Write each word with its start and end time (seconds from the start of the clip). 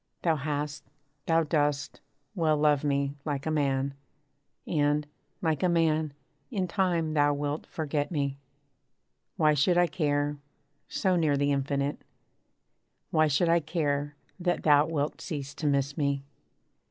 Thou 0.23 0.35
hast, 0.35 0.83
thou 1.27 1.43
dost, 1.43 2.01
well 2.33 2.57
love 2.57 2.83
me, 2.83 3.13
like 3.23 3.45
a 3.45 3.51
man: 3.51 3.93
And, 4.65 5.05
like 5.43 5.61
a 5.61 5.69
man, 5.69 6.13
in 6.49 6.67
time 6.67 7.13
thou 7.13 7.35
wilt 7.35 7.67
forget 7.67 8.09
me. 8.09 8.39
Why 9.37 9.53
should 9.53 9.77
I 9.77 9.85
care, 9.85 10.39
so 10.87 11.15
near 11.15 11.37
the 11.37 11.51
Infinite 11.51 12.01
Why 13.11 13.27
should 13.27 13.47
I 13.49 13.59
care, 13.59 14.15
that 14.39 14.63
thou 14.63 14.87
wilt 14.87 15.21
cease 15.21 15.53
to 15.53 15.67
miss 15.67 15.95
me? 15.95 16.23